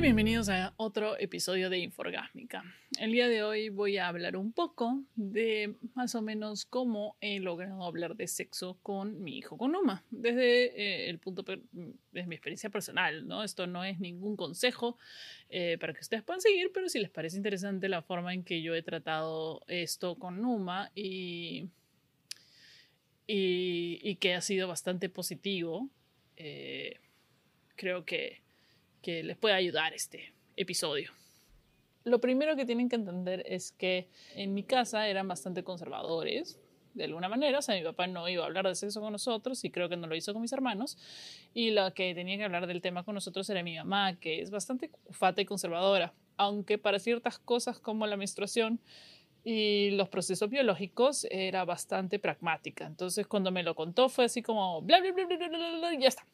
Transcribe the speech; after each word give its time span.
bienvenidos 0.00 0.48
a 0.48 0.74
otro 0.76 1.18
episodio 1.18 1.70
de 1.70 1.78
Inforgásmica. 1.78 2.62
El 3.00 3.10
día 3.10 3.26
de 3.26 3.42
hoy 3.42 3.68
voy 3.68 3.96
a 3.96 4.06
hablar 4.06 4.36
un 4.36 4.52
poco 4.52 5.02
de 5.16 5.74
más 5.94 6.14
o 6.14 6.22
menos 6.22 6.66
cómo 6.66 7.16
he 7.20 7.40
logrado 7.40 7.82
hablar 7.82 8.14
de 8.14 8.28
sexo 8.28 8.78
con 8.84 9.20
mi 9.24 9.38
hijo 9.38 9.58
con 9.58 9.74
Uma, 9.74 10.04
desde 10.10 10.66
eh, 10.66 11.10
el 11.10 11.18
punto 11.18 11.42
de 11.42 11.60
mi 12.26 12.34
experiencia 12.36 12.70
personal, 12.70 13.26
¿no? 13.26 13.42
Esto 13.42 13.66
no 13.66 13.82
es 13.82 13.98
ningún 13.98 14.36
consejo 14.36 14.98
eh, 15.48 15.78
para 15.80 15.92
que 15.94 16.00
ustedes 16.00 16.22
puedan 16.22 16.42
seguir, 16.42 16.70
pero 16.72 16.88
si 16.88 17.00
les 17.00 17.10
parece 17.10 17.36
interesante 17.36 17.88
la 17.88 18.02
forma 18.02 18.32
en 18.32 18.44
que 18.44 18.62
yo 18.62 18.76
he 18.76 18.82
tratado 18.82 19.62
esto 19.66 20.14
con 20.14 20.44
Uma 20.44 20.92
y, 20.94 21.70
y, 23.26 24.14
que 24.16 24.34
ha 24.34 24.40
sido 24.42 24.68
bastante 24.68 25.08
positivo, 25.08 25.90
eh, 26.36 27.00
creo 27.74 28.04
que 28.04 28.42
que 29.02 29.22
les 29.22 29.36
pueda 29.36 29.56
ayudar 29.56 29.94
este 29.94 30.32
episodio. 30.56 31.12
Lo 32.04 32.20
primero 32.20 32.56
que 32.56 32.64
tienen 32.64 32.88
que 32.88 32.96
entender 32.96 33.44
es 33.46 33.72
que 33.72 34.08
en 34.34 34.54
mi 34.54 34.62
casa 34.62 35.08
eran 35.08 35.28
bastante 35.28 35.62
conservadores, 35.62 36.58
de 36.94 37.04
alguna 37.04 37.28
manera. 37.28 37.58
O 37.58 37.62
sea, 37.62 37.74
mi 37.74 37.82
papá 37.82 38.06
no 38.06 38.28
iba 38.28 38.42
a 38.42 38.46
hablar 38.46 38.66
de 38.66 38.74
sexo 38.74 39.00
con 39.00 39.12
nosotros 39.12 39.64
y 39.64 39.70
creo 39.70 39.88
que 39.88 39.96
no 39.96 40.06
lo 40.06 40.14
hizo 40.14 40.32
con 40.32 40.42
mis 40.42 40.52
hermanos. 40.52 40.98
Y 41.54 41.70
la 41.70 41.92
que 41.92 42.14
tenía 42.14 42.36
que 42.36 42.44
hablar 42.44 42.66
del 42.66 42.82
tema 42.82 43.04
con 43.04 43.14
nosotros 43.14 43.48
era 43.48 43.62
mi 43.62 43.76
mamá, 43.76 44.18
que 44.18 44.40
es 44.42 44.50
bastante 44.50 44.90
fata 45.10 45.40
y 45.40 45.46
conservadora. 45.46 46.12
Aunque 46.36 46.78
para 46.78 46.98
ciertas 46.98 47.38
cosas 47.38 47.78
como 47.78 48.06
la 48.06 48.16
menstruación 48.16 48.80
y 49.44 49.90
los 49.90 50.08
procesos 50.08 50.50
biológicos 50.50 51.26
era 51.30 51.64
bastante 51.64 52.18
pragmática. 52.18 52.86
Entonces, 52.86 53.26
cuando 53.26 53.50
me 53.50 53.62
lo 53.62 53.74
contó, 53.74 54.08
fue 54.08 54.26
así 54.26 54.42
como 54.42 54.82
bla, 54.82 55.00
bla, 55.00 55.12
bla, 55.12 55.26
bla, 55.26 55.48
bla, 55.48 55.94
ya 55.98 56.08
está. 56.08 56.26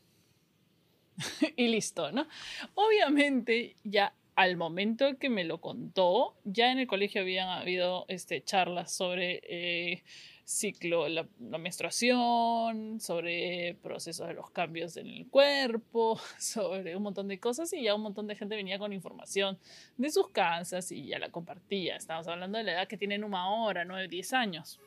y 1.57 1.69
listo, 1.69 2.13
¿no? 2.13 2.27
Obviamente 2.75 3.77
ya 3.85 4.15
al 4.37 4.57
momento 4.57 5.17
que 5.19 5.31
me 5.31 5.45
lo 5.45 5.61
contó, 5.61 6.35
ya 6.45 6.73
en 6.73 6.79
el 6.79 6.87
colegio 6.87 7.21
habían 7.21 7.49
habido 7.49 8.05
este, 8.09 8.43
charlas 8.43 8.93
sobre 8.93 9.41
eh, 9.45 10.03
ciclo, 10.45 11.09
la, 11.09 11.27
menstruación, 11.39 13.01
sobre 13.01 13.77
procesos 13.83 14.27
de 14.27 14.35
los 14.35 14.51
cambios 14.51 14.97
en 14.97 15.07
el 15.07 15.29
cuerpo, 15.29 16.21
sobre 16.39 16.97
un 16.97 17.05
montón 17.05 17.29
de 17.29 17.39
cosas 17.39 17.73
y 17.73 17.83
ya 17.83 17.95
un 17.95 18.03
montón 18.03 18.27
de 18.27 18.35
gente 18.35 18.57
venía 18.57 18.79
con 18.79 18.93
información 18.93 19.59
de 19.97 20.11
sus 20.11 20.29
casas 20.31 20.91
y 20.91 21.07
ya 21.07 21.19
la 21.19 21.31
compartía. 21.31 21.97
Estamos 21.97 22.27
hablando 22.27 22.59
de 22.59 22.65
la 22.65 22.73
edad 22.73 22.89
que 22.89 22.97
tienen 22.97 23.23
una 23.23 23.49
hora, 23.51 23.85
9, 23.85 24.09
10 24.09 24.33
años 24.33 24.81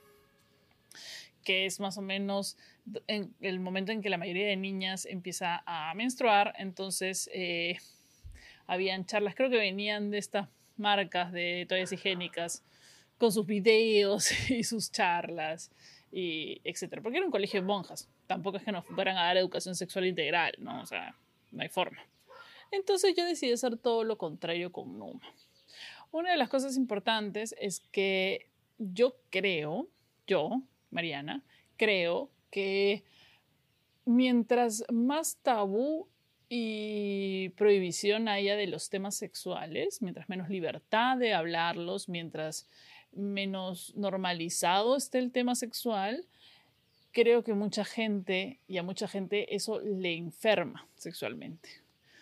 que 1.48 1.66
es 1.66 1.80
más 1.80 1.98
o 1.98 2.02
menos 2.02 2.58
en 3.08 3.34
el 3.40 3.62
momento 3.62 3.94
en 3.94 4.02
que 4.02 4.10
la 4.10 4.18
mayoría 4.18 4.48
de 4.48 4.58
niñas 4.58 5.06
empieza 5.06 5.64
a 5.66 5.94
menstruar. 5.94 6.54
Entonces, 6.58 7.30
eh, 7.34 7.78
habían 8.66 9.06
charlas, 9.06 9.34
creo 9.34 9.50
que 9.50 9.56
venían 9.56 10.12
de 10.12 10.18
estas 10.18 10.50
marcas 10.76 11.32
de 11.32 11.66
toallas 11.70 11.94
higiénicas 11.94 12.66
con 13.18 13.32
sus 13.32 13.48
videos 13.48 14.30
y 14.50 14.66
sus 14.66 14.92
charlas 14.92 15.72
y 16.12 16.60
etcétera, 16.66 17.02
porque 17.02 17.20
era 17.20 17.26
un 17.26 17.32
colegio 17.32 17.62
de 17.62 17.66
monjas. 17.66 18.10
Tampoco 18.28 18.58
es 18.58 18.64
que 18.64 18.74
nos 18.74 18.86
fueran 18.86 19.18
a 19.18 19.24
dar 19.24 19.38
educación 19.38 19.74
sexual 19.74 20.06
integral, 20.06 20.54
¿no? 20.58 20.82
O 20.82 20.86
sea, 20.86 21.16
no 21.54 21.64
hay 21.64 21.70
forma. 21.70 22.06
Entonces 22.72 23.16
yo 23.16 23.24
decidí 23.24 23.54
hacer 23.54 23.78
todo 23.78 24.04
lo 24.04 24.18
contrario 24.18 24.74
con 24.74 25.00
Numa. 25.00 25.22
Una 26.12 26.32
de 26.32 26.38
las 26.38 26.50
cosas 26.50 26.76
importantes 26.76 27.56
es 27.58 27.80
que 27.94 28.50
yo 28.80 29.16
creo, 29.30 29.88
yo, 30.28 30.62
Mariana, 30.92 31.44
creo 31.78 32.30
que 32.50 33.04
mientras 34.06 34.84
más 34.92 35.38
tabú 35.38 36.08
y 36.50 37.50
prohibición 37.50 38.28
haya 38.28 38.56
de 38.56 38.68
los 38.68 38.90
temas 38.90 39.16
sexuales, 39.16 40.02
mientras 40.02 40.30
menos 40.30 40.50
libertad 40.50 41.18
de 41.18 41.34
hablarlos, 41.34 42.08
mientras 42.08 42.68
menos 43.12 43.94
normalizado 43.96 44.96
esté 44.96 45.20
el 45.20 45.32
tema 45.32 45.56
sexual, 45.56 46.26
creo 47.12 47.44
que 47.44 47.54
mucha 47.54 47.84
gente 47.84 48.60
y 48.68 48.78
a 48.78 48.84
mucha 48.84 49.08
gente 49.08 49.56
eso 49.56 49.80
le 49.82 50.16
enferma 50.16 50.88
sexualmente. 50.96 51.70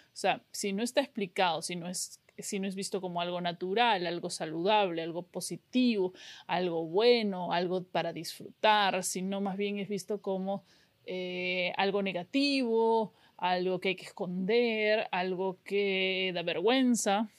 O 0.08 0.18
sea, 0.18 0.42
si 0.52 0.72
no 0.72 0.82
está 0.82 1.02
explicado, 1.02 1.62
si 1.62 1.76
no 1.76 1.90
es 1.90 2.20
si 2.38 2.60
no 2.60 2.68
es 2.68 2.76
visto 2.76 3.02
como 3.02 3.22
algo 3.22 3.42
natural, 3.42 4.06
algo 4.08 4.30
saludable, 4.30 5.02
algo 5.02 5.24
positivo, 5.24 6.14
algo 6.48 6.86
bueno, 6.86 7.52
algo 7.52 7.84
para 7.84 8.14
disfrutar, 8.14 9.04
sino 9.04 9.42
más 9.42 9.58
bien 9.58 9.80
es 9.80 9.90
visto 9.90 10.22
como 10.22 10.64
eh, 11.06 11.74
algo 11.78 12.02
negativo, 12.02 13.14
algo 13.38 13.80
que 13.80 13.90
hay 13.90 13.96
que 13.96 14.06
esconder, 14.06 15.08
algo 15.12 15.58
que 15.64 16.32
da 16.34 16.44
vergüenza, 16.44 17.30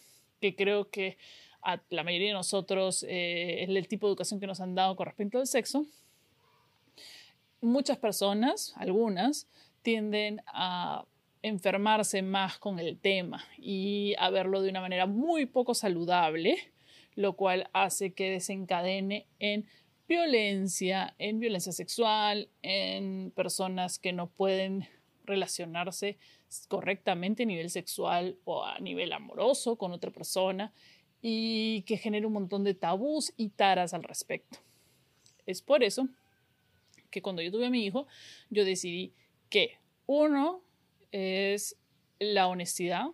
que 0.41 0.55
creo 0.55 0.91
que 0.91 1.19
la 1.91 2.05
mayoría 2.05 2.29
de 2.29 2.35
nosotros 2.35 3.05
eh, 3.09 3.65
es 3.65 3.69
el 3.69 3.89
tipo 3.89 4.07
de 4.07 4.13
educación 4.13 4.39
que 4.39 4.47
nos 4.47 4.61
han 4.61 4.75
dado 4.75 4.95
con 4.95 5.07
respecto 5.07 5.39
al 5.39 5.47
sexo. 5.47 5.85
Muchas 7.61 7.99
personas, 7.99 8.73
algunas, 8.77 9.49
tienden 9.83 10.43
a 10.47 11.05
enfermarse 11.47 12.23
más 12.23 12.59
con 12.59 12.81
el 12.81 12.99
tema 12.99 13.45
y 13.57 14.15
a 14.19 14.31
de 14.31 14.69
una 14.69 14.81
manera 14.81 15.07
muy 15.07 15.47
poco 15.47 15.75
saludable, 15.75 16.59
lo 17.15 17.35
cual 17.35 17.71
hace 17.73 18.13
que 18.13 18.31
desencadene 18.31 19.27
en 19.39 19.67
violencia, 20.09 21.15
en 21.19 21.39
violencia 21.39 21.73
sexual, 21.73 22.49
en 22.63 23.33
personas 23.35 23.99
que 23.99 24.13
no 24.13 24.29
pueden 24.29 24.89
relacionarse 25.25 26.19
correctamente 26.69 27.45
a 27.45 27.47
nivel 27.47 27.71
sexual 27.71 28.37
o 28.45 28.65
a 28.65 28.79
nivel 28.81 29.13
amoroso 29.13 29.77
con 29.77 29.93
otra 29.93 30.11
persona 30.11 30.73
y 31.23 31.83
que 31.83 31.97
genera 31.97 32.27
un 32.27 32.33
montón 32.33 32.65
de 32.65 32.75
tabús 32.75 33.33
y 33.37 33.51
taras 33.51 33.95
al 33.95 34.03
respecto. 34.03 34.59
Es 35.47 35.63
por 35.63 35.85
eso 35.85 36.09
que 37.11 37.23
cuando 37.23 37.41
yo 37.41 37.53
tuve 37.53 37.67
a 37.67 37.71
mi 37.71 37.85
hijo, 37.85 38.07
yo 38.51 38.65
decidí 38.65 39.13
que 39.49 39.79
uno, 40.07 40.63
es 41.17 41.77
la 42.19 42.49
honestidad, 42.49 43.07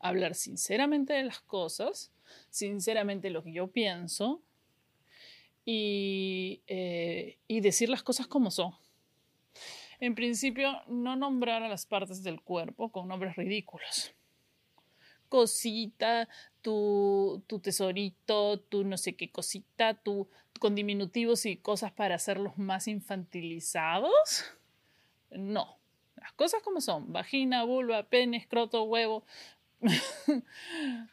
hablar 0.00 0.34
sinceramente 0.34 1.12
de 1.12 1.24
las 1.24 1.40
cosas, 1.40 2.12
sinceramente 2.50 3.30
lo 3.30 3.42
que 3.42 3.52
yo 3.52 3.68
pienso 3.68 4.42
y, 5.64 6.62
eh, 6.66 7.38
y 7.46 7.60
decir 7.60 7.88
las 7.88 8.02
cosas 8.02 8.26
como 8.26 8.50
son. 8.50 8.72
En 10.00 10.14
principio, 10.14 10.82
no 10.86 11.16
nombrar 11.16 11.62
a 11.62 11.68
las 11.68 11.84
partes 11.84 12.22
del 12.22 12.40
cuerpo 12.40 12.90
con 12.90 13.08
nombres 13.08 13.36
ridículos. 13.36 14.12
Cosita, 15.28 16.28
tu, 16.62 17.42
tu 17.46 17.58
tesorito, 17.58 18.60
tu 18.60 18.84
no 18.84 18.96
sé 18.96 19.16
qué 19.16 19.30
cosita, 19.30 19.94
tu, 19.94 20.28
con 20.60 20.74
diminutivos 20.74 21.44
y 21.46 21.56
cosas 21.56 21.92
para 21.92 22.14
hacerlos 22.14 22.56
más 22.56 22.86
infantilizados. 22.88 24.44
No, 25.30 25.77
las 26.20 26.32
cosas 26.32 26.62
como 26.62 26.80
son, 26.80 27.12
vagina, 27.12 27.64
vulva, 27.64 28.02
pene, 28.04 28.36
escroto, 28.36 28.82
huevo. 28.84 29.24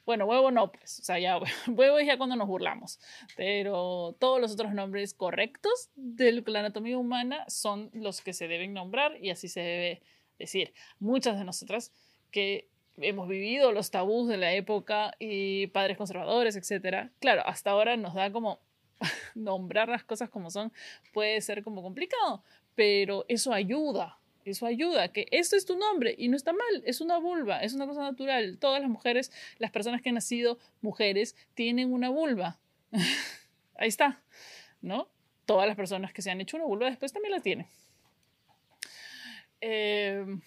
bueno, 0.05 0.25
huevo 0.25 0.49
no, 0.49 0.71
pues, 0.71 0.99
o 0.99 1.03
sea, 1.03 1.19
ya 1.19 1.37
huevo 1.67 1.99
es 1.99 2.07
ya 2.07 2.17
cuando 2.17 2.35
nos 2.35 2.47
burlamos, 2.47 2.99
pero 3.37 4.15
todos 4.19 4.41
los 4.41 4.51
otros 4.53 4.73
nombres 4.73 5.13
correctos 5.13 5.89
de 5.95 6.31
la 6.47 6.59
anatomía 6.59 6.97
humana 6.97 7.45
son 7.47 7.91
los 7.93 8.21
que 8.21 8.33
se 8.33 8.47
deben 8.47 8.73
nombrar 8.73 9.17
y 9.23 9.29
así 9.29 9.47
se 9.47 9.59
debe 9.59 10.01
decir. 10.39 10.73
Muchas 10.99 11.37
de 11.37 11.45
nosotras 11.45 11.91
que 12.31 12.67
hemos 12.97 13.27
vivido 13.27 13.71
los 13.71 13.91
tabús 13.91 14.27
de 14.27 14.37
la 14.37 14.53
época 14.53 15.13
y 15.19 15.67
padres 15.67 15.97
conservadores, 15.97 16.55
etcétera, 16.55 17.11
claro, 17.19 17.43
hasta 17.45 17.71
ahora 17.71 17.97
nos 17.97 18.13
da 18.13 18.31
como 18.31 18.59
nombrar 19.35 19.89
las 19.89 20.03
cosas 20.03 20.29
como 20.29 20.49
son, 20.49 20.71
puede 21.13 21.41
ser 21.41 21.63
como 21.63 21.81
complicado, 21.81 22.43
pero 22.75 23.25
eso 23.27 23.53
ayuda, 23.53 24.19
eso 24.45 24.65
ayuda, 24.65 25.07
que 25.09 25.27
esto 25.31 25.55
es 25.55 25.65
tu 25.65 25.77
nombre 25.77 26.15
y 26.17 26.27
no 26.27 26.37
está 26.37 26.53
mal, 26.53 26.83
es 26.85 27.01
una 27.01 27.17
vulva, 27.17 27.61
es 27.63 27.73
una 27.73 27.87
cosa 27.87 28.01
natural. 28.03 28.57
Todas 28.59 28.79
las 28.79 28.89
mujeres, 28.89 29.31
las 29.57 29.71
personas 29.71 30.01
que 30.01 30.09
han 30.09 30.15
nacido 30.15 30.59
mujeres, 30.81 31.35
tienen 31.55 31.91
una 31.91 32.09
vulva. 32.09 32.59
Ahí 33.75 33.87
está, 33.87 34.21
¿no? 34.81 35.09
Todas 35.45 35.67
las 35.67 35.75
personas 35.75 36.13
que 36.13 36.21
se 36.21 36.31
han 36.31 36.41
hecho 36.41 36.57
una 36.57 36.65
vulva 36.65 36.85
después 36.87 37.11
también 37.11 37.33
la 37.33 37.39
tienen. 37.39 37.67
Em, 39.61 40.41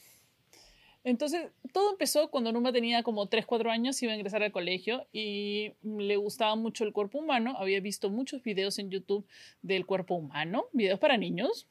entonces, 1.02 1.50
todo 1.72 1.90
empezó 1.90 2.30
cuando 2.30 2.52
Numa 2.52 2.72
tenía 2.72 3.02
como 3.02 3.26
3, 3.26 3.46
4 3.46 3.70
años, 3.70 4.00
iba 4.02 4.12
a 4.12 4.16
ingresar 4.16 4.42
al 4.42 4.52
colegio 4.52 5.06
y 5.12 5.72
le 5.82 6.16
gustaba 6.16 6.54
mucho 6.54 6.84
el 6.84 6.92
cuerpo 6.92 7.18
humano. 7.18 7.56
Había 7.58 7.80
visto 7.80 8.10
muchos 8.10 8.42
videos 8.42 8.78
en 8.78 8.90
YouTube 8.90 9.26
del 9.62 9.86
cuerpo 9.86 10.14
humano, 10.14 10.66
videos 10.72 11.00
para 11.00 11.16
niños, 11.16 11.66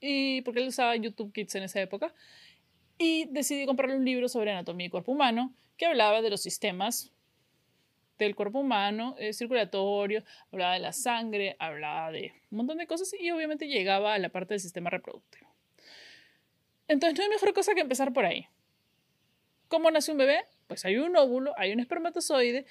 y 0.00 0.42
porque 0.42 0.60
él 0.60 0.68
usaba 0.68 0.96
YouTube 0.96 1.32
Kids 1.32 1.54
en 1.56 1.64
esa 1.64 1.80
época, 1.80 2.14
y 2.98 3.26
decidí 3.26 3.64
comprarle 3.66 3.96
un 3.96 4.04
libro 4.04 4.28
sobre 4.28 4.50
anatomía 4.50 4.86
y 4.86 4.90
cuerpo 4.90 5.12
humano 5.12 5.54
que 5.76 5.86
hablaba 5.86 6.20
de 6.20 6.30
los 6.30 6.42
sistemas 6.42 7.12
del 8.18 8.36
cuerpo 8.36 8.60
humano, 8.60 9.16
eh, 9.18 9.32
circulatorio, 9.32 10.22
hablaba 10.52 10.74
de 10.74 10.80
la 10.80 10.92
sangre, 10.92 11.56
hablaba 11.58 12.12
de 12.12 12.34
un 12.50 12.58
montón 12.58 12.76
de 12.76 12.86
cosas 12.86 13.14
y 13.18 13.30
obviamente 13.30 13.66
llegaba 13.66 14.12
a 14.12 14.18
la 14.18 14.28
parte 14.28 14.54
del 14.54 14.60
sistema 14.60 14.90
reproductivo. 14.90 15.48
Entonces 16.86 17.18
no 17.18 17.24
hay 17.24 17.30
mejor 17.30 17.54
cosa 17.54 17.74
que 17.74 17.80
empezar 17.80 18.12
por 18.12 18.26
ahí. 18.26 18.46
¿Cómo 19.68 19.90
nace 19.90 20.12
un 20.12 20.18
bebé? 20.18 20.44
Pues 20.66 20.84
hay 20.84 20.98
un 20.98 21.16
óvulo, 21.16 21.54
hay 21.56 21.72
un 21.72 21.80
espermatozoide, 21.80 22.66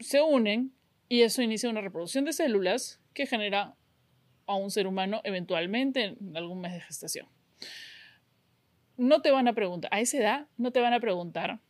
se 0.00 0.20
unen 0.20 0.74
y 1.08 1.22
eso 1.22 1.40
inicia 1.40 1.70
una 1.70 1.80
reproducción 1.80 2.24
de 2.24 2.32
células 2.32 3.00
que 3.14 3.26
genera 3.26 3.76
a 4.46 4.54
un 4.54 4.70
ser 4.70 4.86
humano 4.86 5.20
eventualmente 5.24 6.16
en 6.20 6.36
algún 6.36 6.60
mes 6.60 6.72
de 6.72 6.80
gestación. 6.80 7.28
No 8.96 9.22
te 9.22 9.30
van 9.30 9.48
a 9.48 9.52
preguntar, 9.54 9.92
a 9.92 10.00
esa 10.00 10.18
edad 10.18 10.46
no 10.56 10.70
te 10.70 10.80
van 10.80 10.92
a 10.92 11.00
preguntar 11.00 11.60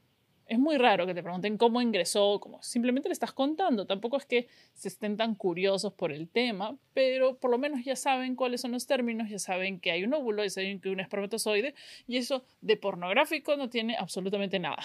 es 0.47 0.59
muy 0.59 0.77
raro 0.77 1.07
que 1.07 1.15
te 1.15 1.23
pregunten 1.23 1.57
cómo 1.57 1.81
ingresó, 1.81 2.39
como 2.41 2.63
simplemente 2.63 3.09
le 3.09 3.15
estás 3.15 3.33
contando. 3.33 3.87
Tampoco 3.87 4.17
es 4.19 4.27
que 4.27 4.49
se 4.75 4.89
estén 4.89 5.17
tan 5.17 5.35
curiosos 5.35 5.93
por 5.95 6.13
el 6.13 6.29
tema, 6.29 6.77
pero 6.93 7.39
por 7.39 7.51
lo 7.51 7.59
menos 7.59 7.85
ya 7.85 7.97
saben 7.97 8.37
cuáles 8.37 8.61
son 8.61 8.73
los 8.73 8.87
términos, 8.87 9.31
ya 9.31 9.39
saben 9.39 9.81
que 9.81 9.91
hay 9.91 10.05
un 10.05 10.13
óvulo, 10.13 10.45
ya 10.45 10.51
saben 10.51 10.81
que 10.81 10.91
un 10.91 11.01
espermatozoide, 11.01 11.75
y 12.07 12.19
eso 12.19 12.45
de 12.61 12.77
pornográfico 12.77 13.57
no 13.57 13.71
tiene 13.71 13.97
absolutamente 13.97 14.59
nada. 14.59 14.83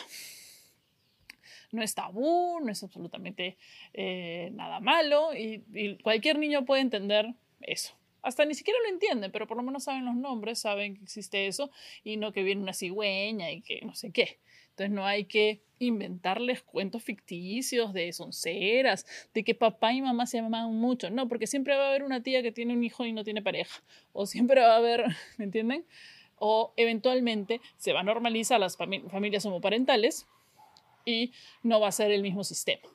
No 1.72 1.84
es 1.84 1.94
tabú, 1.94 2.60
no 2.62 2.72
es 2.72 2.82
absolutamente 2.82 3.58
eh, 3.94 4.50
nada 4.54 4.80
malo, 4.80 5.36
y 5.36 5.98
cualquier 6.02 6.40
niño 6.40 6.66
puede 6.66 6.82
entender 6.82 7.36
eso 7.62 8.00
hasta 8.22 8.46
ni 8.46 8.54
siquiera 8.54 8.80
lo 8.84 8.90
entienden, 8.90 9.32
pero 9.32 9.48
por 9.48 9.58
lo 9.58 9.64
menos 9.64 9.84
saben 9.84 10.06
los 10.06 10.16
nombres, 10.16 10.60
saben 10.60 10.96
que 10.96 11.04
existe 11.04 11.48
eso 11.48 11.72
y 12.04 12.18
no 12.18 12.32
que 12.32 12.44
viene 12.44 12.62
una 12.62 12.74
cigüeña 12.74 13.52
y 13.52 13.62
que 13.62 13.82
no 13.86 13.96
sé 13.96 14.12
qué. 14.12 14.40
Entonces 14.72 14.92
no 14.92 15.06
hay 15.06 15.26
que 15.26 15.62
inventarles 15.80 16.62
cuentos 16.62 17.04
ficticios 17.04 17.94
de 17.94 18.12
sonceras, 18.14 19.06
de 19.34 19.44
que 19.44 19.56
papá 19.56 19.94
y 19.94 20.02
mamá 20.02 20.26
se 20.26 20.40
aman 20.40 20.74
mucho. 20.74 21.10
No, 21.10 21.28
porque 21.28 21.48
siempre 21.48 21.76
va 21.76 21.86
a 21.86 21.90
haber 21.90 22.04
una 22.04 22.22
tía 22.24 22.42
que 22.42 22.52
tiene 22.52 22.74
un 22.74 22.84
hijo 22.84 23.06
y 23.06 23.12
no 23.12 23.24
tiene 23.24 23.42
pareja. 23.42 23.82
O 24.14 24.26
siempre 24.26 24.62
va 24.62 24.74
a 24.74 24.78
haber, 24.78 25.06
¿me 25.38 25.46
entienden? 25.46 25.86
O 26.38 26.74
eventualmente 26.78 27.60
se 27.78 27.94
va 27.94 28.02
a 28.02 28.04
normalizar 28.04 28.60
las 28.60 28.78
familias 28.78 29.46
homoparentales 29.46 30.28
y 31.06 31.32
no 31.64 31.80
va 31.80 31.90
a 31.90 31.92
ser 31.92 32.12
el 32.12 32.22
mismo 32.22 32.44
sistema. 32.44 32.88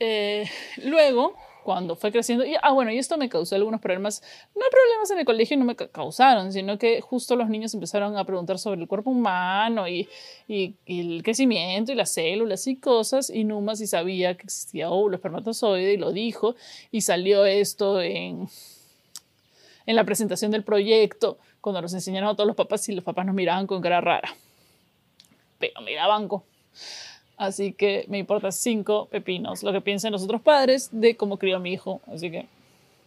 Eh, 0.00 0.48
luego, 0.84 1.36
cuando 1.68 1.96
fue 1.96 2.10
creciendo. 2.10 2.46
Y, 2.46 2.54
ah, 2.62 2.72
bueno, 2.72 2.90
y 2.90 2.96
esto 2.96 3.18
me 3.18 3.28
causó 3.28 3.54
algunos 3.54 3.78
problemas. 3.82 4.22
No 4.54 4.62
problemas 4.70 5.10
en 5.10 5.18
el 5.18 5.26
colegio, 5.26 5.54
no 5.58 5.66
me 5.66 5.76
causaron, 5.76 6.50
sino 6.50 6.78
que 6.78 7.02
justo 7.02 7.36
los 7.36 7.50
niños 7.50 7.74
empezaron 7.74 8.16
a 8.16 8.24
preguntar 8.24 8.58
sobre 8.58 8.80
el 8.80 8.88
cuerpo 8.88 9.10
humano 9.10 9.86
y, 9.86 10.08
el 10.48 11.22
crecimiento 11.22 11.92
y 11.92 11.94
las 11.94 12.10
células 12.10 12.66
y 12.66 12.76
cosas. 12.76 13.28
Y 13.28 13.44
Numa 13.44 13.76
sí 13.76 13.86
sabía 13.86 14.34
que 14.34 14.44
existía 14.44 14.88
óvulo 14.88 15.16
espermatozoide 15.16 15.92
y 15.92 15.96
lo 15.98 16.10
dijo. 16.10 16.56
Y 16.90 17.02
salió 17.02 17.44
esto 17.44 18.00
en, 18.00 18.48
en 19.84 19.94
la 19.94 20.04
presentación 20.04 20.50
del 20.50 20.64
proyecto, 20.64 21.36
cuando 21.60 21.82
nos 21.82 21.92
enseñaron 21.92 22.30
a 22.30 22.34
todos 22.34 22.46
los 22.46 22.56
papás 22.56 22.88
y 22.88 22.92
los 22.94 23.04
papás 23.04 23.26
nos 23.26 23.34
miraban 23.34 23.66
con 23.66 23.82
cara 23.82 24.00
rara. 24.00 24.34
Pero 25.58 25.82
mira, 25.82 26.06
banco. 26.06 26.44
Así 27.38 27.72
que 27.72 28.04
me 28.08 28.18
importa 28.18 28.50
cinco 28.50 29.06
pepinos 29.06 29.62
lo 29.62 29.72
que 29.72 29.80
piensen 29.80 30.10
los 30.10 30.24
otros 30.24 30.42
padres 30.42 30.88
de 30.90 31.16
cómo 31.16 31.38
crió 31.38 31.56
a 31.56 31.60
mi 31.60 31.72
hijo. 31.72 32.00
Así 32.12 32.32
que, 32.32 32.46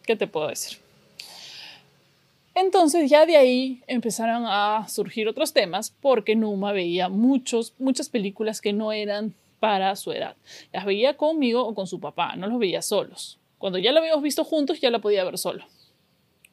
¿qué 0.05 0.15
te 0.15 0.25
puedo 0.25 0.47
decir? 0.47 0.79
Entonces 2.55 3.09
ya 3.09 3.25
de 3.25 3.35
ahí 3.35 3.81
empezaron 3.87 4.45
a 4.45 4.87
surgir 4.87 5.27
otros 5.27 5.51
temas 5.51 5.93
porque 6.01 6.35
Numa 6.35 6.71
veía 6.71 7.09
muchos, 7.09 7.73
muchas 7.77 8.07
películas 8.07 8.61
que 8.61 8.71
no 8.71 8.93
eran 8.93 9.33
para 9.59 9.95
su 9.97 10.13
edad. 10.13 10.35
Las 10.71 10.85
veía 10.85 11.17
conmigo 11.17 11.65
o 11.65 11.75
con 11.75 11.87
su 11.87 11.99
papá, 11.99 12.35
no 12.37 12.47
los 12.47 12.57
veía 12.57 12.81
solos. 12.81 13.37
Cuando 13.57 13.79
ya 13.79 13.91
lo 13.91 13.99
habíamos 13.99 14.23
visto 14.23 14.45
juntos 14.45 14.79
ya 14.79 14.89
la 14.89 14.99
podía 14.99 15.25
ver 15.25 15.37
solo. 15.37 15.65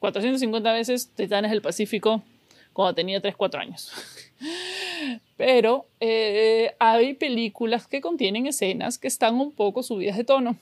450 0.00 0.72
veces 0.72 1.10
Titanes 1.14 1.52
del 1.52 1.62
Pacífico 1.62 2.22
cuando 2.72 2.94
tenía 2.94 3.20
3, 3.20 3.36
4 3.36 3.60
años. 3.60 3.92
Pero 5.38 5.86
eh, 6.00 6.74
hay 6.80 7.14
películas 7.14 7.86
que 7.86 8.00
contienen 8.00 8.48
escenas 8.48 8.98
que 8.98 9.06
están 9.06 9.36
un 9.36 9.52
poco 9.52 9.84
subidas 9.84 10.16
de 10.16 10.24
tono. 10.24 10.56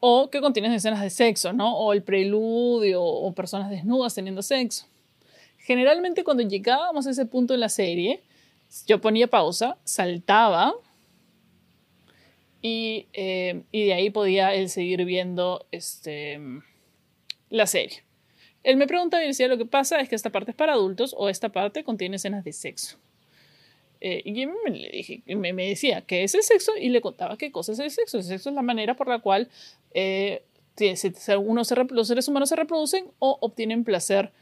O 0.00 0.30
que 0.30 0.40
contienen 0.40 0.72
escenas 0.72 1.02
de 1.02 1.10
sexo, 1.10 1.52
¿no? 1.52 1.76
O 1.76 1.92
el 1.92 2.02
preludio, 2.02 3.02
o 3.02 3.32
personas 3.34 3.68
desnudas 3.68 4.14
teniendo 4.14 4.40
sexo. 4.40 4.86
Generalmente 5.58 6.24
cuando 6.24 6.42
llegábamos 6.44 7.06
a 7.06 7.10
ese 7.10 7.26
punto 7.26 7.52
en 7.52 7.60
la 7.60 7.68
serie, 7.68 8.22
yo 8.86 9.02
ponía 9.02 9.26
pausa, 9.26 9.76
saltaba 9.84 10.74
y, 12.62 13.06
eh, 13.12 13.64
y 13.70 13.84
de 13.84 13.92
ahí 13.92 14.08
podía 14.08 14.54
él 14.54 14.70
seguir 14.70 15.04
viendo 15.04 15.66
este, 15.70 16.40
la 17.50 17.66
serie. 17.66 18.02
Él 18.64 18.76
me 18.78 18.86
preguntaba 18.86 19.22
y 19.22 19.28
decía, 19.28 19.46
lo 19.46 19.58
que 19.58 19.66
pasa 19.66 20.00
es 20.00 20.08
que 20.08 20.16
esta 20.16 20.30
parte 20.30 20.50
es 20.50 20.56
para 20.56 20.72
adultos 20.72 21.14
o 21.16 21.28
esta 21.28 21.50
parte 21.50 21.84
contiene 21.84 22.16
escenas 22.16 22.44
de 22.44 22.52
sexo. 22.52 22.96
Eh, 24.00 24.22
y 24.24 24.46
me, 25.36 25.52
me, 25.52 25.68
decía 25.68 26.02
qué 26.02 26.24
es 26.24 26.34
el 26.34 26.42
sexo 26.42 26.72
y 26.76 26.88
le 26.88 27.00
contaba 27.00 27.38
qué 27.38 27.52
cosa 27.52 27.72
es 27.72 27.78
el 27.78 27.90
sexo. 27.90 28.18
El 28.18 28.24
sexo 28.24 28.48
es 28.48 28.54
la 28.54 28.62
manera 28.62 28.96
por 28.96 29.08
la 29.08 29.20
cual 29.20 29.48
eh, 29.92 30.42
uno 31.38 31.64
se, 31.64 31.76
los 31.90 32.08
seres 32.08 32.28
humanos 32.28 32.48
se 32.48 32.56
reproducen 32.56 33.06
o 33.18 33.38
obtienen 33.40 33.84
placer 33.84 34.32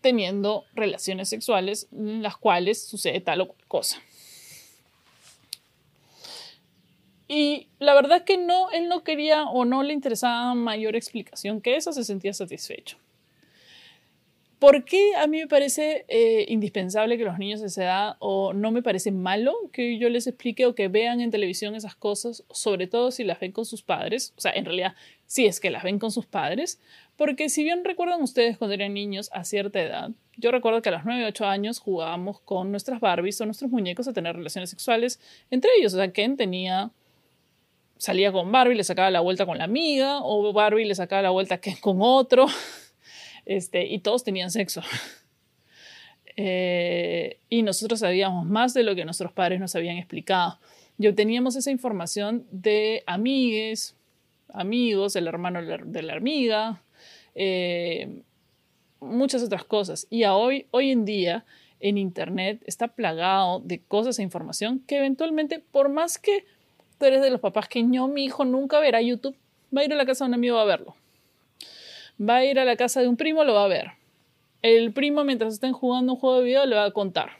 teniendo 0.00 0.64
relaciones 0.74 1.28
sexuales 1.28 1.88
en 1.92 2.22
las 2.22 2.36
cuales 2.36 2.82
sucede 2.82 3.20
tal 3.20 3.40
o 3.40 3.48
cual 3.48 3.66
cosa. 3.68 4.02
Y 7.28 7.68
la 7.78 7.94
verdad 7.94 8.24
que 8.24 8.36
no, 8.36 8.70
él 8.72 8.88
no 8.88 9.04
quería 9.04 9.44
o 9.44 9.64
no 9.64 9.82
le 9.82 9.94
interesaba 9.94 10.54
mayor 10.54 10.96
explicación 10.96 11.60
que 11.60 11.76
eso, 11.76 11.92
se 11.92 12.04
sentía 12.04 12.34
satisfecho. 12.34 12.98
¿Por 14.62 14.84
qué 14.84 15.16
a 15.16 15.26
mí 15.26 15.40
me 15.40 15.48
parece 15.48 16.04
eh, 16.06 16.46
indispensable 16.46 17.18
que 17.18 17.24
los 17.24 17.36
niños 17.36 17.60
de 17.60 17.66
esa 17.66 17.82
edad, 17.82 18.16
o 18.20 18.52
no 18.52 18.70
me 18.70 18.80
parece 18.80 19.10
malo 19.10 19.56
que 19.72 19.98
yo 19.98 20.08
les 20.08 20.28
explique 20.28 20.66
o 20.66 20.76
que 20.76 20.86
vean 20.86 21.20
en 21.20 21.32
televisión 21.32 21.74
esas 21.74 21.96
cosas, 21.96 22.44
sobre 22.52 22.86
todo 22.86 23.10
si 23.10 23.24
las 23.24 23.40
ven 23.40 23.50
con 23.50 23.64
sus 23.64 23.82
padres? 23.82 24.32
O 24.36 24.40
sea, 24.40 24.52
en 24.52 24.64
realidad, 24.64 24.94
si 25.26 25.46
es 25.46 25.58
que 25.58 25.72
las 25.72 25.82
ven 25.82 25.98
con 25.98 26.12
sus 26.12 26.26
padres, 26.26 26.80
porque 27.16 27.48
si 27.48 27.64
bien 27.64 27.84
recuerdan 27.84 28.22
ustedes 28.22 28.56
cuando 28.56 28.74
eran 28.74 28.94
niños 28.94 29.30
a 29.32 29.42
cierta 29.42 29.82
edad, 29.82 30.10
yo 30.36 30.52
recuerdo 30.52 30.80
que 30.80 30.90
a 30.90 30.92
los 30.92 31.04
9 31.04 31.24
o 31.24 31.28
8 31.30 31.44
años 31.44 31.80
jugábamos 31.80 32.38
con 32.38 32.70
nuestras 32.70 33.00
Barbies 33.00 33.40
o 33.40 33.46
nuestros 33.46 33.68
muñecos 33.68 34.06
a 34.06 34.12
tener 34.12 34.36
relaciones 34.36 34.70
sexuales 34.70 35.18
entre 35.50 35.72
ellos. 35.76 35.92
O 35.92 35.96
sea, 35.96 36.12
Ken 36.12 36.36
tenía 36.36 36.92
salía 37.98 38.30
con 38.30 38.52
Barbie, 38.52 38.76
le 38.76 38.84
sacaba 38.84 39.10
la 39.10 39.20
vuelta 39.20 39.44
con 39.44 39.58
la 39.58 39.64
amiga, 39.64 40.20
o 40.22 40.52
Barbie 40.52 40.84
le 40.84 40.94
sacaba 40.94 41.22
la 41.22 41.30
vuelta 41.30 41.60
con 41.80 41.98
otro. 42.00 42.46
Este, 43.46 43.86
y 43.86 43.98
todos 44.00 44.24
tenían 44.24 44.50
sexo. 44.50 44.82
Eh, 46.34 47.36
y 47.50 47.60
nosotros 47.62 48.00
sabíamos 48.00 48.46
más 48.46 48.72
de 48.72 48.84
lo 48.84 48.94
que 48.94 49.04
nuestros 49.04 49.32
padres 49.32 49.60
nos 49.60 49.76
habían 49.76 49.98
explicado. 49.98 50.58
Y 50.98 51.06
obteníamos 51.06 51.56
esa 51.56 51.70
información 51.70 52.46
de 52.50 53.02
amigues, 53.06 53.94
amigos, 54.48 55.14
el 55.14 55.26
hermano 55.26 55.60
de 55.60 56.02
la 56.02 56.14
amiga, 56.14 56.80
eh, 57.34 58.22
muchas 59.00 59.42
otras 59.42 59.64
cosas. 59.64 60.06
Y 60.08 60.24
hoy, 60.24 60.64
hoy 60.70 60.90
en 60.90 61.04
día 61.04 61.44
en 61.80 61.98
Internet 61.98 62.62
está 62.64 62.88
plagado 62.88 63.60
de 63.60 63.80
cosas 63.80 64.18
e 64.18 64.22
información 64.22 64.82
que 64.86 64.96
eventualmente, 64.96 65.58
por 65.58 65.90
más 65.90 66.16
que 66.16 66.46
tú 66.98 67.04
eres 67.04 67.20
de 67.20 67.28
los 67.28 67.40
papás 67.40 67.68
que 67.68 67.82
no, 67.82 68.08
mi 68.08 68.24
hijo 68.24 68.46
nunca 68.46 68.80
verá 68.80 69.02
YouTube, 69.02 69.36
va 69.76 69.82
a 69.82 69.84
ir 69.84 69.92
a 69.92 69.96
la 69.96 70.06
casa 70.06 70.24
de 70.24 70.28
un 70.28 70.34
amigo 70.34 70.58
a 70.58 70.64
verlo 70.64 70.94
va 72.22 72.36
a 72.36 72.44
ir 72.44 72.58
a 72.58 72.64
la 72.64 72.76
casa 72.76 73.00
de 73.00 73.08
un 73.08 73.16
primo, 73.16 73.44
lo 73.44 73.54
va 73.54 73.64
a 73.64 73.68
ver. 73.68 73.92
El 74.62 74.92
primo, 74.92 75.24
mientras 75.24 75.54
estén 75.54 75.72
jugando 75.72 76.12
un 76.12 76.18
juego 76.18 76.38
de 76.38 76.44
video, 76.44 76.66
le 76.66 76.76
va 76.76 76.84
a 76.84 76.92
contar. 76.92 77.30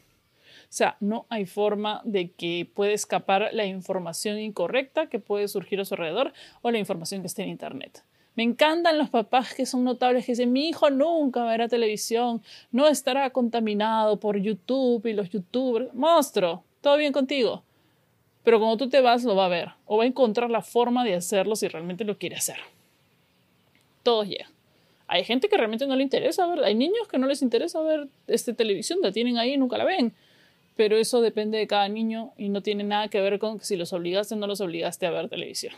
O 0.72 0.74
sea, 0.74 0.96
no 1.00 1.26
hay 1.28 1.46
forma 1.46 2.00
de 2.04 2.30
que 2.30 2.66
pueda 2.74 2.92
escapar 2.92 3.50
la 3.52 3.66
información 3.66 4.40
incorrecta 4.40 5.06
que 5.06 5.18
puede 5.18 5.46
surgir 5.46 5.80
a 5.80 5.84
su 5.84 5.94
alrededor 5.94 6.32
o 6.62 6.70
la 6.70 6.78
información 6.78 7.20
que 7.20 7.26
esté 7.26 7.42
en 7.42 7.50
Internet. 7.50 8.02
Me 8.34 8.42
encantan 8.42 8.96
los 8.96 9.10
papás 9.10 9.52
que 9.52 9.66
son 9.66 9.84
notables, 9.84 10.24
que 10.24 10.32
dicen, 10.32 10.52
mi 10.52 10.70
hijo 10.70 10.88
nunca 10.88 11.44
verá 11.44 11.68
televisión, 11.68 12.42
no 12.70 12.88
estará 12.88 13.28
contaminado 13.30 14.18
por 14.18 14.38
YouTube 14.38 15.04
y 15.06 15.12
los 15.12 15.28
youtubers. 15.28 15.92
Monstruo, 15.92 16.64
todo 16.80 16.96
bien 16.96 17.12
contigo. 17.12 17.62
Pero 18.42 18.58
cuando 18.58 18.78
tú 18.78 18.88
te 18.88 19.02
vas, 19.02 19.22
lo 19.24 19.36
va 19.36 19.44
a 19.44 19.48
ver 19.48 19.68
o 19.84 19.98
va 19.98 20.04
a 20.04 20.06
encontrar 20.06 20.50
la 20.50 20.62
forma 20.62 21.04
de 21.04 21.14
hacerlo 21.14 21.54
si 21.54 21.68
realmente 21.68 22.04
lo 22.04 22.16
quiere 22.16 22.36
hacer. 22.36 22.56
Todos 24.02 24.26
llegan. 24.26 24.51
Hay 25.12 25.24
gente 25.24 25.50
que 25.50 25.58
realmente 25.58 25.86
no 25.86 25.94
le 25.94 26.02
interesa 26.02 26.46
ver, 26.46 26.64
hay 26.64 26.74
niños 26.74 27.06
que 27.06 27.18
no 27.18 27.26
les 27.26 27.42
interesa 27.42 27.82
ver 27.82 28.08
este 28.28 28.54
televisión, 28.54 29.00
la 29.02 29.12
tienen 29.12 29.36
ahí 29.36 29.52
y 29.52 29.56
nunca 29.58 29.76
la 29.76 29.84
ven. 29.84 30.14
Pero 30.74 30.96
eso 30.96 31.20
depende 31.20 31.58
de 31.58 31.66
cada 31.66 31.86
niño 31.86 32.32
y 32.38 32.48
no 32.48 32.62
tiene 32.62 32.82
nada 32.82 33.08
que 33.08 33.20
ver 33.20 33.38
con 33.38 33.60
si 33.60 33.76
los 33.76 33.92
obligaste 33.92 34.36
o 34.36 34.38
no 34.38 34.46
los 34.46 34.62
obligaste 34.62 35.04
a 35.04 35.10
ver 35.10 35.28
televisión. 35.28 35.74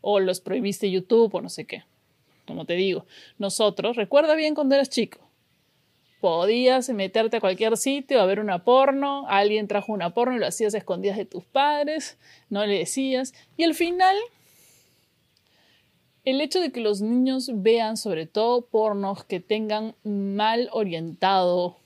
O 0.00 0.18
los 0.18 0.40
prohibiste 0.40 0.90
YouTube 0.90 1.32
o 1.32 1.40
no 1.40 1.48
sé 1.48 1.64
qué. 1.64 1.84
Como 2.44 2.64
te 2.64 2.74
digo, 2.74 3.06
nosotros, 3.38 3.94
recuerda 3.94 4.34
bien 4.34 4.56
cuando 4.56 4.74
eras 4.74 4.90
chico, 4.90 5.20
podías 6.20 6.88
meterte 6.88 7.36
a 7.36 7.40
cualquier 7.40 7.76
sitio 7.76 8.20
a 8.20 8.26
ver 8.26 8.40
una 8.40 8.64
porno, 8.64 9.26
alguien 9.28 9.68
trajo 9.68 9.92
una 9.92 10.12
porno 10.12 10.34
y 10.34 10.40
lo 10.40 10.48
hacías 10.48 10.74
escondidas 10.74 11.18
de 11.18 11.24
tus 11.24 11.44
padres, 11.44 12.18
no 12.50 12.66
le 12.66 12.78
decías, 12.78 13.32
y 13.56 13.62
al 13.62 13.74
final 13.74 14.16
el 16.24 16.40
hecho 16.40 16.60
de 16.60 16.70
que 16.70 16.80
los 16.80 17.00
niños 17.00 17.50
vean 17.52 17.96
sobre 17.96 18.26
todo 18.26 18.62
pornos 18.62 19.24
que 19.24 19.40
tengan 19.40 19.94
mal 20.04 20.68
orientado 20.72 21.64
O 21.66 21.76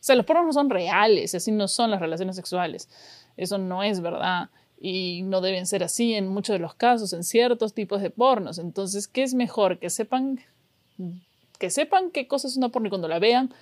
sea, 0.00 0.16
los 0.16 0.24
pornos 0.24 0.46
no 0.46 0.52
son 0.52 0.70
reales, 0.70 1.34
así 1.34 1.52
no 1.52 1.68
son 1.68 1.90
las 1.90 2.00
relaciones 2.00 2.36
sexuales. 2.36 2.88
Eso 3.36 3.58
no 3.58 3.82
es 3.82 4.00
verdad 4.00 4.48
y 4.80 5.22
no 5.24 5.42
deben 5.42 5.66
ser 5.66 5.84
así 5.84 6.14
en 6.14 6.28
muchos 6.28 6.54
de 6.54 6.58
los 6.58 6.74
casos, 6.74 7.12
en 7.12 7.22
ciertos 7.22 7.74
tipos 7.74 8.00
de 8.00 8.08
pornos. 8.08 8.58
Entonces, 8.58 9.06
¿qué 9.06 9.22
es 9.22 9.34
mejor? 9.34 9.78
Que 9.78 9.90
sepan, 9.90 10.40
que 11.58 11.68
sepan 11.68 12.10
qué 12.10 12.26
cosa 12.26 12.48
es 12.48 12.56
una 12.56 12.70
porno 12.70 12.88
y 12.88 12.90
cuando 12.90 13.08
la 13.08 13.18
vean 13.18 13.52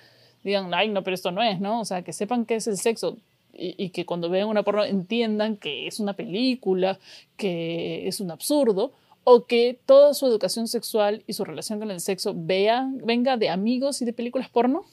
digan, 0.45 0.73
ay, 0.73 0.87
no, 0.87 1.03
pero 1.03 1.15
esto 1.15 1.31
no 1.31 1.43
es, 1.43 1.59
¿no? 1.59 1.81
O 1.81 1.85
sea, 1.85 2.03
que 2.03 2.13
sepan 2.13 2.45
qué 2.45 2.55
es 2.55 2.67
el 2.67 2.77
sexo 2.77 3.17
y, 3.53 3.75
y 3.77 3.89
que 3.89 4.05
cuando 4.05 4.29
vean 4.29 4.47
una 4.47 4.63
porno 4.63 4.85
entiendan 4.85 5.57
que 5.57 5.87
es 5.87 5.99
una 5.99 6.13
película, 6.13 6.97
que 7.35 8.07
es 8.07 8.21
un 8.21 8.31
absurdo, 8.31 8.93
o 9.23 9.45
que 9.45 9.79
toda 9.85 10.13
su 10.13 10.25
educación 10.25 10.67
sexual 10.67 11.23
y 11.27 11.33
su 11.33 11.45
relación 11.45 11.79
con 11.79 11.91
el 11.91 11.99
sexo 11.99 12.33
vea, 12.35 12.89
venga 13.03 13.37
de 13.37 13.49
amigos 13.49 14.01
y 14.01 14.05
de 14.05 14.13
películas 14.13 14.49
porno. 14.49 14.85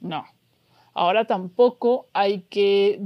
No. 0.00 0.24
Ahora 0.94 1.26
tampoco 1.26 2.06
hay 2.12 2.42
que 2.42 3.00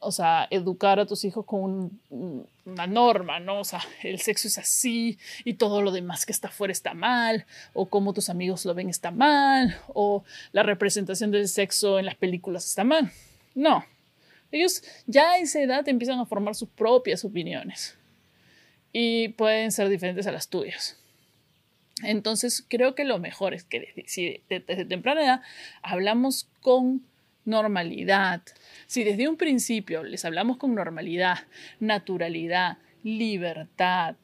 o 0.00 0.12
sea, 0.12 0.48
educar 0.50 0.98
a 0.98 1.06
tus 1.06 1.24
hijos 1.24 1.44
con 1.44 2.00
una 2.08 2.86
norma, 2.86 3.38
¿no? 3.38 3.60
O 3.60 3.64
sea, 3.64 3.82
el 4.02 4.18
sexo 4.18 4.48
es 4.48 4.58
así 4.58 5.18
y 5.44 5.54
todo 5.54 5.82
lo 5.82 5.92
demás 5.92 6.26
que 6.26 6.32
está 6.32 6.48
afuera 6.48 6.72
está 6.72 6.94
mal, 6.94 7.46
o 7.74 7.86
como 7.86 8.14
tus 8.14 8.30
amigos 8.30 8.64
lo 8.64 8.74
ven 8.74 8.88
está 8.88 9.10
mal, 9.10 9.76
o 9.88 10.24
la 10.52 10.62
representación 10.62 11.30
del 11.30 11.48
sexo 11.48 11.98
en 11.98 12.06
las 12.06 12.16
películas 12.16 12.66
está 12.66 12.82
mal. 12.82 13.12
No. 13.54 13.84
Ellos 14.50 14.82
ya 15.06 15.32
a 15.32 15.38
esa 15.38 15.60
edad 15.60 15.86
empiezan 15.86 16.18
a 16.18 16.26
formar 16.26 16.54
sus 16.54 16.68
propias 16.70 17.24
opiniones 17.24 17.96
y 18.92 19.28
pueden 19.28 19.72
ser 19.72 19.88
diferentes 19.88 20.26
a 20.26 20.32
las 20.32 20.48
tuyas. 20.48 20.98
Entonces, 22.02 22.64
creo 22.66 22.94
que 22.94 23.04
lo 23.04 23.18
mejor 23.18 23.54
es 23.54 23.64
que 23.64 23.92
desde, 23.94 24.42
desde 24.48 24.84
temprana 24.84 25.22
edad 25.22 25.42
hablamos 25.82 26.48
con 26.60 27.04
normalidad. 27.44 28.42
Si 28.86 29.04
desde 29.04 29.28
un 29.28 29.36
principio 29.36 30.02
les 30.02 30.24
hablamos 30.24 30.56
con 30.56 30.74
normalidad, 30.74 31.46
naturalidad, 31.78 32.78
libertad, 33.02 34.16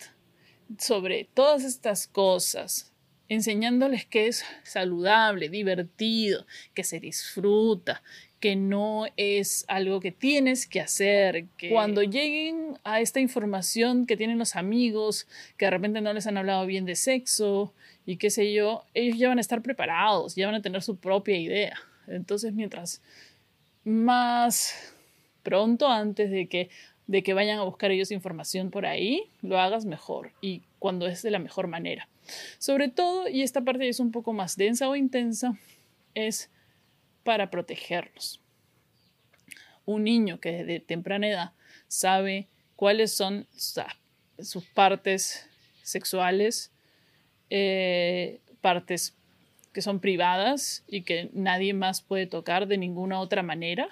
sobre 0.78 1.28
todas 1.32 1.64
estas 1.64 2.06
cosas, 2.06 2.92
enseñándoles 3.28 4.06
que 4.06 4.28
es 4.28 4.44
saludable, 4.62 5.49
divertido, 5.49 6.46
que 6.75 6.85
se 6.85 7.00
disfruta, 7.00 8.02
que 8.40 8.55
no 8.55 9.07
es 9.16 9.64
algo 9.69 10.00
que 10.00 10.12
tienes 10.12 10.66
que 10.66 10.81
hacer, 10.81 11.47
que 11.57 11.71
cuando 11.71 12.02
lleguen 12.02 12.78
a 12.85 13.00
esta 13.00 13.21
información 13.21 14.07
que 14.07 14.16
tienen 14.16 14.38
los 14.38 14.57
amigos, 14.57 15.26
que 15.57 15.64
de 15.66 15.71
repente 15.71 16.00
no 16.00 16.12
les 16.12 16.26
han 16.26 16.37
hablado 16.37 16.66
bien 16.66 16.85
de 16.85 16.97
sexo 16.97 17.73
y 18.05 18.19
qué 18.19 18.31
sé 18.31 18.52
yo, 18.52 18.85
ellos 18.95 19.19
ya 19.19 19.28
van 19.28 19.38
a 19.38 19.40
estar 19.40 19.62
preparados, 19.62 20.35
ya 20.37 20.47
van 20.47 20.57
a 20.57 20.62
tener 20.62 20.83
su 20.83 20.97
propia 20.97 21.37
idea. 21.38 21.78
Entonces, 22.07 22.52
mientras 22.52 23.00
más 23.85 24.75
pronto, 25.43 25.88
antes 25.88 26.31
de 26.31 26.47
que, 26.47 26.69
de 27.07 27.23
que 27.23 27.35
vayan 27.35 27.59
a 27.59 27.62
buscar 27.62 27.90
ellos 27.90 28.11
información 28.11 28.71
por 28.71 28.85
ahí, 28.85 29.25
lo 29.43 29.59
hagas 29.59 29.87
mejor 29.87 30.33
y 30.40 30.62
cuando 30.78 31.07
es 31.07 31.23
de 31.23 31.31
la 31.31 31.38
mejor 31.38 31.69
manera. 31.69 32.09
Sobre 32.59 32.88
todo, 32.88 33.28
y 33.28 33.43
esta 33.43 33.62
parte 33.62 33.88
es 33.88 34.00
un 34.00 34.11
poco 34.11 34.33
más 34.33 34.57
densa 34.57 34.88
o 34.88 34.97
intensa, 34.97 35.57
es 36.14 36.50
para 37.26 37.50
protegerlos. 37.50 38.40
Un 39.85 40.04
niño 40.04 40.38
que 40.40 40.64
de 40.64 40.78
temprana 40.78 41.28
edad 41.28 41.52
sabe 41.88 42.47
cuáles 42.76 43.12
son 43.12 43.49
sus 43.52 44.64
partes 44.73 45.49
sexuales, 45.83 46.71
eh, 47.50 48.40
partes 48.61 49.16
que 49.73 49.83
son 49.83 49.99
privadas 49.99 50.85
y 50.87 51.02
que 51.02 51.30
nadie 51.33 51.75
más 51.75 52.00
puede 52.00 52.26
tocar 52.26 52.68
de 52.68 52.78
ninguna 52.78 53.21
otra 53.21 53.42
manera. 53.42 53.88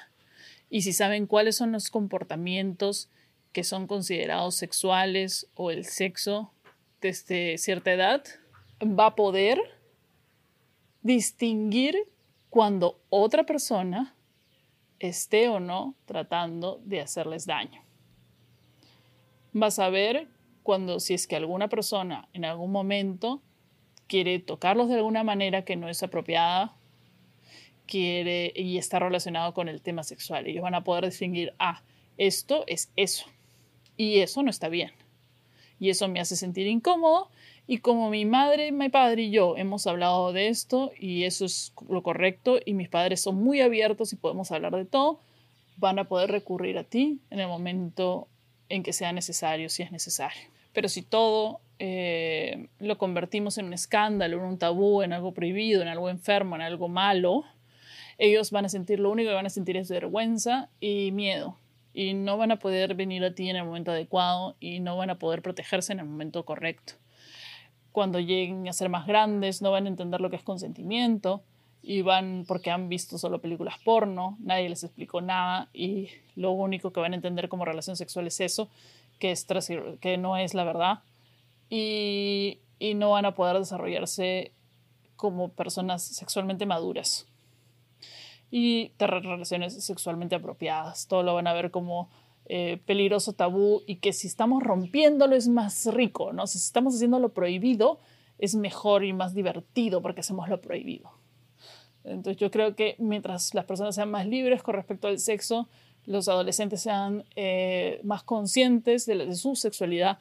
Y 0.71 0.83
si 0.83 0.93
saben 0.93 1.27
cuáles 1.27 1.57
son 1.57 1.73
los 1.73 1.91
comportamientos 1.91 3.11
que 3.53 3.65
son 3.65 3.89
considerados 3.89 4.55
sexuales 4.55 5.49
o 5.55 5.73
el 5.73 5.85
sexo 5.85 6.53
desde 7.01 7.59
cierta 7.59 7.93
edad, 7.93 8.25
va 8.81 9.07
a 9.07 9.17
poder 9.17 9.61
distinguir 11.03 11.97
cuando 12.55 13.01
otra 13.11 13.43
persona 13.43 14.15
esté 15.01 15.49
o 15.49 15.59
no 15.59 15.97
tratando 16.05 16.81
de 16.85 17.01
hacerles 17.01 17.47
daño. 17.47 17.83
Va 19.61 19.67
a 19.67 19.71
saber 19.73 20.29
cuando 20.63 21.01
si 21.01 21.15
es 21.15 21.27
que 21.27 21.35
alguna 21.35 21.67
persona 21.67 22.29
en 22.33 22.45
algún 22.45 22.71
momento 22.71 23.43
quiere 24.07 24.39
tocarlos 24.39 24.89
de 24.89 24.95
alguna 24.95 25.25
manera 25.25 25.65
que 25.65 25.75
no 25.75 25.89
es 25.89 26.05
apropiada, 26.05 26.77
quiere 27.89 28.53
y 28.55 28.79
está 28.79 29.01
relacionado 29.01 29.53
con 29.53 29.69
el 29.69 29.83
tema 29.83 30.05
sexual. 30.05 30.47
Ellos 30.47 30.63
van 30.63 30.77
a 30.77 30.85
poder 30.85 31.07
distinguir, 31.07 31.55
ah, 31.59 31.83
esto 32.19 32.63
es 32.69 32.93
eso 32.95 33.27
y 33.97 34.21
eso 34.21 34.45
no 34.45 34.51
está 34.51 34.69
bien. 34.69 34.93
Y 35.81 35.91
eso 35.91 36.07
me 36.07 36.21
hace 36.21 36.37
sentir 36.37 36.69
incómodo 36.69 37.33
y 37.67 37.79
como 37.79 38.11
mi 38.11 38.27
madre, 38.27 38.73
mi 38.73 38.91
padre 38.91 39.23
y 39.23 39.31
yo 39.31 39.57
hemos 39.57 39.87
hablado 39.87 40.33
de 40.33 40.49
esto 40.49 40.93
y 40.99 41.25
eso 41.25 41.47
es 41.47 41.73
lo 41.89 42.03
correcto 42.03 42.59
y 42.65 42.75
mis 42.75 42.91
padres 42.91 43.23
son 43.23 43.43
muy 43.43 43.61
abiertos 43.63 44.13
y 44.13 44.17
podemos 44.17 44.53
hablar 44.53 44.77
de 44.77 44.85
todo, 44.85 45.21
van 45.79 45.99
a 45.99 46.05
poder 46.05 46.31
recurrir 46.31 46.77
a 46.77 46.85
ti 46.85 47.21
en 47.31 47.41
el 47.41 47.49
momento 47.49 48.29
en 48.69 48.83
que 48.83 48.93
sea 48.93 49.13
necesario, 49.13 49.69
si 49.71 49.83
es 49.83 49.93
necesario. 49.93 50.43
Pero 50.75 50.89
si 50.89 51.03
todo 51.03 51.61
eh, 51.79 52.69
lo 52.81 52.99
convertimos 52.99 53.57
en 53.57 53.67
un 53.67 53.73
escándalo, 53.73 54.39
en 54.39 54.45
un 54.45 54.59
tabú, 54.59 55.03
en 55.03 55.13
algo 55.13 55.33
prohibido, 55.33 55.81
en 55.81 55.89
algo 55.89 56.11
enfermo, 56.11 56.57
en 56.57 56.63
algo 56.63 56.89
malo, 56.89 57.45
ellos 58.19 58.51
van 58.51 58.67
a 58.67 58.69
sentir 58.69 59.01
lo 59.01 59.11
único 59.11 59.31
que 59.31 59.35
van 59.35 59.47
a 59.47 59.51
sentir 59.51 59.77
es 59.77 59.89
vergüenza 59.89 60.69
y 60.81 61.13
miedo. 61.13 61.59
Y 61.95 62.13
no 62.13 62.37
van 62.37 62.51
a 62.51 62.59
poder 62.59 62.95
venir 62.95 63.25
a 63.25 63.35
ti 63.35 63.49
en 63.49 63.57
el 63.57 63.65
momento 63.65 63.93
adecuado 63.93 64.57
y 64.61 64.81
no 64.81 64.97
van 64.97 65.11
a 65.11 65.19
poder 65.19 65.43
protegerse 65.43 65.93
en 65.93 66.01
el 66.01 66.07
momento 66.07 66.45
correcto. 66.45 66.95
Cuando 67.95 68.19
lleguen 68.19 68.67
a 68.67 68.73
ser 68.73 68.89
más 68.89 69.07
grandes, 69.07 69.63
no 69.63 69.71
van 69.71 69.87
a 69.87 69.89
entender 69.89 70.21
lo 70.21 70.29
que 70.29 70.35
es 70.35 70.43
consentimiento 70.43 71.45
y 71.81 72.03
van 72.03 72.45
porque 72.49 72.73
han 72.73 72.89
visto 72.89 73.19
solo 73.19 73.41
películas 73.41 73.77
porno, 73.85 74.37
nadie 74.41 74.69
les 74.69 74.83
explicó 74.83 75.21
nada 75.21 75.69
y 75.73 76.09
lo 76.35 76.51
único 76.51 76.93
que 76.93 76.99
van 76.99 77.13
a 77.13 77.15
entender 77.15 77.49
como 77.49 77.65
relación 77.65 77.95
sexual 77.95 78.27
es 78.27 78.41
eso, 78.41 78.69
que, 79.21 79.31
es 79.31 79.47
que 80.01 80.19
no 80.19 80.37
es 80.37 80.55
la 80.55 80.65
verdad 80.65 81.03
y, 81.71 82.59
no 82.97 83.13
van 83.13 83.27
a 83.27 83.37
poder 83.37 83.59
desarrollarse 83.59 84.51
como 85.15 85.51
personas 85.51 86.03
sexualmente 86.03 86.67
maduras 86.67 87.29
y 88.51 88.89
tener 88.97 89.23
relaciones 89.23 89.85
sexualmente 89.85 90.35
apropiadas. 90.35 91.07
Todo 91.07 91.23
lo 91.23 91.35
van 91.37 91.47
a 91.47 91.53
ver 91.53 91.71
como 91.71 92.11
eh, 92.47 92.79
peligroso 92.85 93.33
tabú 93.33 93.83
y 93.87 93.97
que 93.97 94.13
si 94.13 94.27
estamos 94.27 94.63
rompiéndolo 94.63 95.35
es 95.35 95.49
más 95.49 95.87
rico, 95.87 96.33
¿no? 96.33 96.47
Si 96.47 96.59
estamos 96.59 96.95
haciendo 96.95 97.19
lo 97.19 97.33
prohibido 97.33 98.01
es 98.39 98.55
mejor 98.55 99.05
y 99.05 99.13
más 99.13 99.35
divertido 99.35 100.03
porque 100.03 100.21
hacemos 100.21 100.49
lo 100.49 100.61
prohibido. 100.61 101.11
Entonces 102.05 102.37
yo 102.37 102.51
creo 102.51 102.77
que 102.77 102.97
mientras 102.99 103.55
las 103.55 103.65
personas 103.65 103.95
sean 103.95 104.11
más 104.11 104.27
libres 104.27 104.63
con 104.63 104.75
respecto 104.75 105.09
al 105.09 105.19
sexo, 105.19 105.69
los 106.05 106.29
adolescentes 106.29 106.83
sean 106.83 107.25
eh, 107.35 108.01
más 108.05 108.23
conscientes 108.23 109.07
de, 109.07 109.35
su 109.35 109.57
sexualidad 109.57 110.19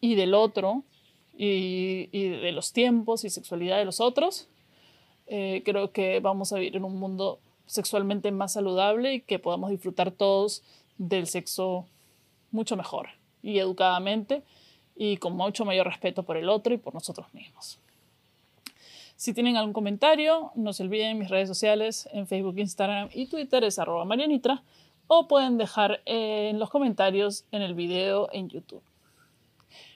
y 0.00 0.14
del 0.14 0.34
otro 0.34 0.84
y, 1.34 2.06
de 2.28 2.52
los 2.52 2.72
tiempos 2.72 3.24
y 3.24 3.30
sexualidad 3.30 3.78
de 3.78 3.86
los 3.86 4.00
otros, 4.00 4.48
eh, 5.26 5.62
creo 5.64 5.90
que 5.92 6.20
vamos 6.20 6.52
a 6.52 6.56
vivir 6.56 6.76
en 6.76 6.84
un 6.84 6.98
mundo 6.98 7.40
sexualmente 7.66 8.30
más 8.32 8.52
saludable 8.52 9.14
y 9.14 9.20
que 9.20 9.38
podamos 9.38 9.70
disfrutar 9.70 10.10
todos 10.10 10.62
del 10.98 11.26
sexo 11.26 11.86
mucho 12.50 12.76
mejor 12.76 13.08
y 13.42 13.58
educadamente 13.58 14.42
y 14.96 15.16
con 15.16 15.36
mucho 15.36 15.64
mayor 15.64 15.86
respeto 15.86 16.22
por 16.22 16.36
el 16.36 16.48
otro 16.48 16.74
y 16.74 16.76
por 16.78 16.94
nosotros 16.94 17.32
mismos. 17.32 17.78
Si 19.16 19.32
tienen 19.32 19.56
algún 19.56 19.72
comentario, 19.72 20.50
no 20.54 20.72
se 20.72 20.82
olviden 20.82 21.18
mis 21.18 21.30
redes 21.30 21.48
sociales 21.48 22.08
en 22.12 22.26
Facebook, 22.26 22.58
Instagram 22.58 23.08
y 23.12 23.26
Twitter 23.26 23.62
es 23.64 23.78
arroba 23.78 24.04
marianitra 24.04 24.62
o 25.06 25.28
pueden 25.28 25.58
dejar 25.58 26.00
en 26.06 26.58
los 26.58 26.70
comentarios 26.70 27.44
en 27.52 27.62
el 27.62 27.74
video 27.74 28.28
en 28.32 28.48
YouTube. 28.48 28.82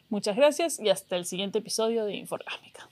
Muchas 0.08 0.36
gracias 0.36 0.78
y 0.78 0.88
hasta 0.88 1.16
el 1.16 1.24
siguiente 1.24 1.58
episodio 1.58 2.04
de 2.04 2.14
Inforgámica. 2.14 2.88